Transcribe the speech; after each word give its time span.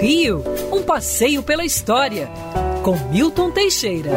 Rio, 0.00 0.42
um 0.72 0.82
passeio 0.82 1.42
pela 1.44 1.64
história, 1.64 2.28
com 2.82 2.96
Milton 3.10 3.52
Teixeira. 3.52 4.10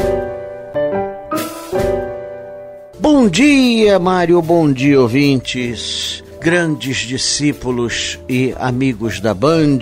Bom 3.00 3.30
dia, 3.30 4.00
Mário, 4.00 4.42
bom 4.42 4.72
dia, 4.72 5.00
ouvintes. 5.00 6.24
Grandes 6.42 6.98
discípulos 6.98 8.20
e 8.28 8.54
amigos 8.58 9.20
da 9.20 9.34
Band, 9.34 9.80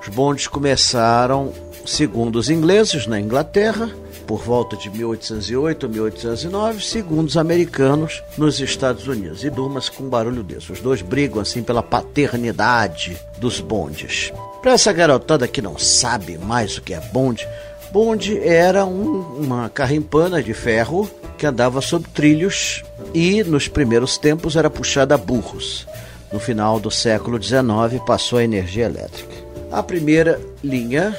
Os 0.00 0.06
bondes 0.08 0.46
começaram, 0.46 1.52
segundo 1.84 2.36
os 2.36 2.50
ingleses, 2.50 3.06
na 3.06 3.20
Inglaterra, 3.20 3.90
por 4.26 4.40
volta 4.42 4.76
de 4.76 4.88
1808 4.90 5.88
1809, 5.88 6.84
segundo 6.84 7.28
os 7.28 7.36
americanos, 7.36 8.22
nos 8.38 8.60
Estados 8.60 9.08
Unidos. 9.08 9.42
E 9.42 9.50
durma-se 9.50 9.90
com 9.90 10.04
um 10.04 10.08
barulho 10.08 10.42
desse. 10.42 10.70
Os 10.70 10.80
dois 10.80 11.02
brigam 11.02 11.40
assim 11.40 11.62
pela 11.62 11.82
paternidade 11.82 13.16
dos 13.38 13.60
bondes. 13.60 14.32
Para 14.62 14.72
essa 14.72 14.92
garotada 14.92 15.48
que 15.48 15.62
não 15.62 15.78
sabe 15.78 16.38
mais 16.38 16.76
o 16.76 16.82
que 16.82 16.94
é 16.94 17.00
bonde, 17.00 17.48
bonde 17.90 18.38
era 18.38 18.84
um, 18.84 19.20
uma 19.38 19.68
carrimpana 19.68 20.42
de 20.42 20.54
ferro 20.54 21.10
que 21.36 21.46
andava 21.46 21.80
sob 21.80 22.06
trilhos 22.14 22.84
e 23.14 23.42
nos 23.42 23.66
primeiros 23.66 24.18
tempos 24.18 24.56
era 24.56 24.68
puxada 24.68 25.14
a 25.14 25.18
burros. 25.18 25.86
No 26.30 26.38
final 26.38 26.78
do 26.78 26.90
século 26.90 27.42
XIX 27.42 28.00
passou 28.06 28.38
a 28.38 28.44
energia 28.44 28.84
elétrica. 28.84 29.34
A 29.72 29.82
primeira 29.82 30.40
linha 30.62 31.16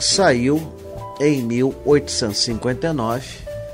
saiu 0.00 0.60
em 1.20 1.42
1859 1.42 3.22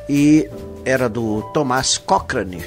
e 0.09 0.49
era 0.85 1.09
do 1.09 1.43
Tomás 1.55 1.99
Cochrane, 1.99 2.63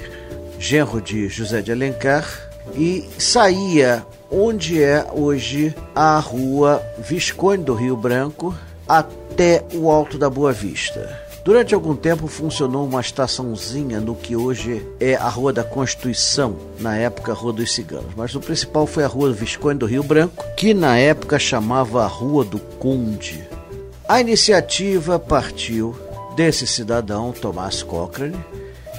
genro 0.57 1.01
de 1.01 1.27
José 1.27 1.61
de 1.61 1.71
Alencar, 1.71 2.49
e 2.75 3.09
saía 3.17 4.05
onde 4.31 4.81
é 4.81 5.05
hoje 5.11 5.75
a 5.95 6.19
rua 6.19 6.81
Visconde 6.97 7.63
do 7.63 7.73
Rio 7.73 7.97
Branco 7.97 8.55
até 8.87 9.63
o 9.73 9.89
Alto 9.89 10.17
da 10.17 10.29
Boa 10.29 10.51
Vista. 10.51 11.29
Durante 11.43 11.73
algum 11.73 11.95
tempo 11.95 12.27
funcionou 12.27 12.85
uma 12.85 13.01
estaçãozinha 13.01 13.99
no 13.99 14.13
que 14.13 14.35
hoje 14.35 14.85
é 14.99 15.15
a 15.15 15.27
Rua 15.27 15.51
da 15.51 15.63
Constituição, 15.63 16.55
na 16.79 16.95
época 16.95 17.33
Rua 17.33 17.53
dos 17.53 17.73
Ciganos, 17.73 18.13
mas 18.15 18.35
o 18.35 18.39
principal 18.39 18.85
foi 18.85 19.03
a 19.03 19.07
Rua 19.07 19.31
Visconde 19.31 19.79
do 19.79 19.87
Rio 19.87 20.03
Branco, 20.03 20.45
que 20.55 20.75
na 20.75 20.99
época 20.99 21.39
chamava 21.39 22.03
a 22.03 22.07
Rua 22.07 22.45
do 22.45 22.59
Conde. 22.59 23.48
A 24.09 24.19
iniciativa 24.19 25.19
partiu 25.19 25.95
desse 26.35 26.65
cidadão, 26.65 27.31
Tomás 27.31 27.83
Cochrane, 27.83 28.35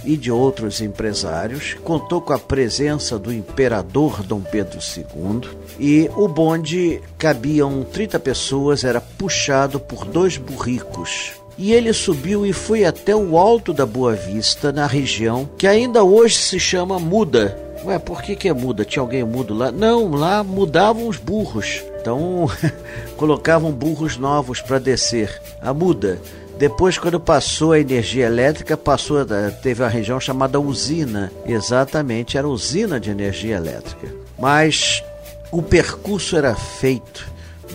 e 0.05 0.17
de 0.17 0.31
outros 0.31 0.81
empresários, 0.81 1.75
contou 1.83 2.21
com 2.21 2.33
a 2.33 2.39
presença 2.39 3.19
do 3.19 3.33
imperador 3.33 4.23
Dom 4.23 4.41
Pedro 4.41 4.79
II 4.79 5.51
e 5.81 6.09
o 6.17 6.29
bonde 6.29 7.03
cabiam 7.19 7.83
30 7.83 8.21
pessoas, 8.21 8.85
era 8.85 9.01
puxado 9.01 9.81
por 9.81 10.05
dois 10.05 10.37
burricos 10.37 11.33
e 11.59 11.73
ele 11.73 11.93
subiu 11.93 12.47
e 12.47 12.53
foi 12.53 12.85
até 12.85 13.15
o 13.15 13.37
alto 13.37 13.73
da 13.73 13.85
Boa 13.85 14.15
Vista, 14.15 14.71
na 14.71 14.87
região 14.87 15.51
que 15.59 15.67
ainda 15.67 16.05
hoje 16.05 16.37
se 16.37 16.61
chama 16.61 17.01
Muda. 17.01 17.59
Ué, 17.85 17.99
por 17.99 18.23
que, 18.23 18.37
que 18.37 18.49
é 18.49 18.53
muda? 18.53 18.85
Tinha 18.85 19.03
alguém 19.03 19.25
mudo 19.25 19.55
lá? 19.55 19.73
Não, 19.73 20.13
lá 20.13 20.45
mudavam 20.45 21.09
os 21.09 21.17
burros. 21.17 21.83
Então 22.01 22.51
colocavam 23.17 23.71
burros 23.73 24.17
novos 24.17 24.61
para 24.61 24.79
descer. 24.79 25.41
A 25.61 25.75
muda. 25.75 26.21
Depois, 26.59 26.99
quando 26.99 27.19
passou 27.19 27.73
a 27.73 27.81
energia 27.81 28.27
elétrica, 28.27 28.77
passou 28.77 29.25
teve 29.63 29.83
uma 29.83 29.89
região 29.89 30.21
chamada 30.21 30.61
usina. 30.61 31.33
Exatamente, 31.47 32.37
era 32.37 32.47
usina 32.47 33.01
de 33.01 33.11
energia 33.11 33.57
elétrica. 33.57 34.15
Mas 34.39 35.03
o 35.51 35.63
percurso 35.63 36.37
era 36.37 36.55
feito 36.55 37.27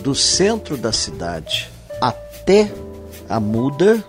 do 0.02 0.14
centro 0.14 0.76
da 0.76 0.92
cidade 0.92 1.68
até 2.00 2.70
a 3.28 3.40
muda 3.40 4.04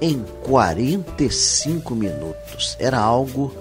em 0.00 0.24
45 0.42 1.94
minutos. 1.94 2.76
Era 2.78 2.98
algo 2.98 3.54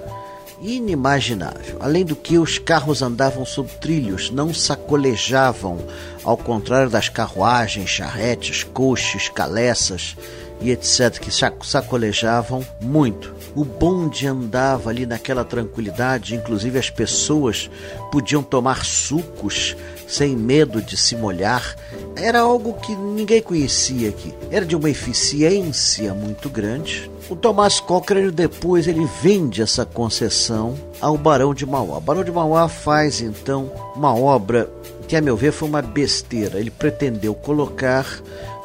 inimaginável. 0.61 1.77
Além 1.79 2.05
do 2.05 2.15
que, 2.15 2.37
os 2.37 2.57
carros 2.57 3.01
andavam 3.01 3.45
sob 3.45 3.69
trilhos, 3.79 4.29
não 4.29 4.53
sacolejavam, 4.53 5.79
ao 6.23 6.37
contrário 6.37 6.89
das 6.89 7.09
carruagens, 7.09 7.89
charretes, 7.89 8.63
coches, 8.63 9.29
caleças 9.29 10.15
e 10.61 10.69
etc., 10.69 11.19
que 11.19 11.31
sacolejavam 11.65 12.65
muito. 12.79 13.33
O 13.55 13.65
bonde 13.65 14.27
andava 14.27 14.89
ali 14.89 15.05
naquela 15.05 15.43
tranquilidade, 15.43 16.35
inclusive 16.35 16.77
as 16.79 16.89
pessoas 16.89 17.69
podiam 18.11 18.41
tomar 18.41 18.85
sucos 18.85 19.75
sem 20.07 20.35
medo 20.35 20.81
de 20.81 20.95
se 20.95 21.15
molhar, 21.15 21.75
era 22.15 22.41
algo 22.41 22.73
que 22.73 22.95
ninguém 22.95 23.41
conhecia 23.41 24.09
aqui. 24.09 24.33
Era 24.49 24.65
de 24.65 24.75
uma 24.75 24.89
eficiência 24.89 26.13
muito 26.13 26.49
grande. 26.49 27.10
O 27.29 27.35
Tomás 27.35 27.79
Cochrane 27.79 28.31
depois 28.31 28.87
ele 28.87 29.07
vende 29.21 29.61
essa 29.61 29.85
concessão 29.85 30.75
ao 30.99 31.17
Barão 31.17 31.53
de 31.53 31.65
Mauá. 31.65 31.97
O 31.97 32.01
Barão 32.01 32.23
de 32.23 32.31
Mauá 32.31 32.67
faz 32.67 33.21
então 33.21 33.71
uma 33.95 34.13
obra 34.13 34.69
que 35.07 35.15
a 35.15 35.21
meu 35.21 35.37
ver 35.37 35.51
foi 35.51 35.69
uma 35.69 35.81
besteira. 35.81 36.59
Ele 36.59 36.71
pretendeu 36.71 37.33
colocar 37.33 38.05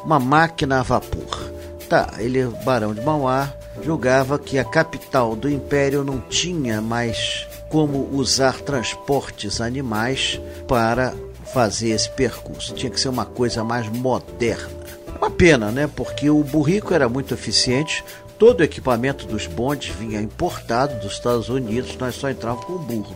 uma 0.03 0.19
máquina 0.19 0.79
a 0.79 0.83
vapor. 0.83 1.51
Tá, 1.89 2.13
ele, 2.17 2.43
Barão 2.65 2.93
de 2.93 3.01
Mauá, 3.01 3.53
julgava 3.81 4.37
que 4.37 4.59
a 4.59 4.65
capital 4.65 5.35
do 5.35 5.49
império 5.49 6.03
não 6.03 6.19
tinha 6.19 6.81
mais 6.81 7.47
como 7.69 8.09
usar 8.11 8.61
transportes 8.61 9.61
animais 9.61 10.39
para 10.67 11.13
fazer 11.53 11.89
esse 11.89 12.09
percurso. 12.09 12.73
Tinha 12.73 12.89
que 12.89 12.99
ser 12.99 13.09
uma 13.09 13.25
coisa 13.25 13.63
mais 13.63 13.87
moderna. 13.89 14.76
Uma 15.19 15.31
pena, 15.31 15.71
né? 15.71 15.89
Porque 15.93 16.29
o 16.29 16.43
burrico 16.43 16.93
era 16.93 17.09
muito 17.09 17.33
eficiente. 17.33 18.03
Todo 18.37 18.59
o 18.59 18.63
equipamento 18.63 19.25
dos 19.25 19.47
bondes 19.47 19.93
vinha 19.95 20.21
importado 20.21 20.95
dos 21.01 21.13
Estados 21.13 21.49
Unidos, 21.49 21.97
nós 21.97 22.15
só 22.15 22.29
entrávamos 22.29 22.65
com 22.65 22.73
o 22.73 22.79
burro. 22.79 23.15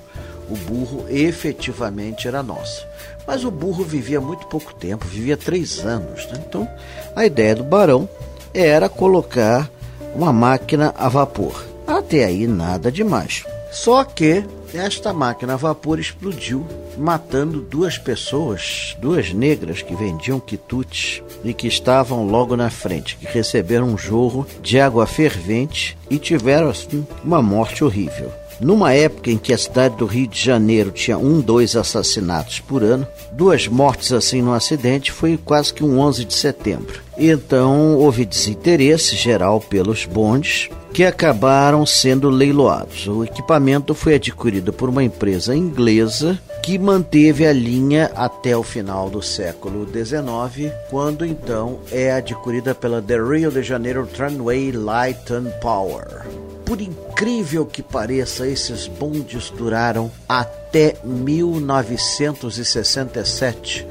O 0.50 0.56
burro 0.56 1.06
efetivamente 1.09 2.28
era 2.28 2.41
nosso. 2.41 2.85
Mas 3.25 3.45
o 3.45 3.51
burro 3.51 3.84
vivia 3.84 4.19
muito 4.19 4.47
pouco 4.47 4.73
tempo, 4.73 5.06
vivia 5.06 5.38
três 5.38 5.79
anos. 5.85 6.25
Né? 6.28 6.44
Então, 6.45 6.67
a 7.16 7.25
ideia 7.25 7.56
do 7.56 7.63
barão 7.63 8.09
era 8.53 8.89
colocar 8.89 9.69
uma 10.16 10.33
máquina 10.33 10.94
a 10.97 11.07
vapor. 11.07 11.63
Até 11.85 12.25
aí, 12.25 12.47
nada 12.47 12.91
demais. 12.91 13.45
Só 13.72 14.03
que 14.03 14.44
esta 14.73 15.13
máquina 15.13 15.53
a 15.53 15.57
vapor 15.57 16.00
explodiu, 16.00 16.66
matando 16.97 17.62
duas 17.62 17.97
pessoas, 17.97 18.96
duas 19.00 19.34
negras 19.34 19.81
que 19.81 19.96
vendiam 19.96 20.40
quitutes 20.40 21.22
e 21.44 21.53
que 21.53 21.68
estavam 21.68 22.25
logo 22.25 22.56
na 22.56 22.69
frente, 22.69 23.18
que 23.18 23.25
receberam 23.25 23.88
um 23.88 23.97
jorro 23.97 24.46
de 24.62 24.79
água 24.79 25.06
fervente 25.06 25.98
e 26.10 26.18
tiveram 26.18 26.69
assim 26.69 27.06
uma 27.24 27.42
morte 27.42 27.83
horrível. 27.83 28.31
Numa 28.62 28.94
época 28.94 29.31
em 29.31 29.39
que 29.39 29.51
a 29.51 29.57
cidade 29.57 29.98
do 29.98 30.06
Rio 30.06 30.27
de 30.27 30.39
Janeiro 30.39 30.92
tinha 30.92 31.18
um, 31.18 31.42
dois 31.42 31.75
assassinatos 31.75 32.60
por 32.60 32.83
ano, 32.83 33.07
duas 33.31 33.68
mortes 33.68 34.13
assim 34.13 34.39
no 34.39 34.54
acidente 34.54 35.12
foi 35.12 35.36
quase 35.36 35.74
que 35.74 35.83
um 35.83 35.98
11 35.98 36.25
de 36.25 36.33
setembro. 36.36 37.01
Então 37.18 37.95
houve 37.98 38.24
desinteresse 38.24 39.15
geral 39.15 39.60
pelos 39.60 40.06
bondes 40.06 40.69
que 40.93 41.03
acabaram 41.05 41.85
sendo 41.85 42.29
leiloados. 42.29 43.07
O 43.07 43.23
equipamento 43.23 43.95
foi 43.95 44.15
adquirido 44.15 44.73
por 44.73 44.89
uma 44.89 45.01
empresa 45.03 45.55
inglesa 45.55 46.38
que 46.61 46.77
manteve 46.77 47.47
a 47.47 47.53
linha 47.53 48.11
até 48.15 48.55
o 48.55 48.61
final 48.61 49.09
do 49.09 49.19
século 49.21 49.88
XIX, 49.88 50.71
quando 50.89 51.25
então 51.25 51.79
é 51.91 52.11
adquirida 52.11 52.75
pela 52.75 53.01
The 53.01 53.15
Rio 53.15 53.49
de 53.51 53.63
Janeiro 53.63 54.05
Tramway 54.05 54.71
Light 54.71 55.33
and 55.33 55.49
Power. 55.61 56.27
Por 56.65 56.79
incrível 56.79 57.65
que 57.65 57.81
pareça, 57.81 58.47
esses 58.47 58.85
bondes 58.88 59.49
duraram 59.49 60.11
até 60.29 60.95
1967, 61.03 63.88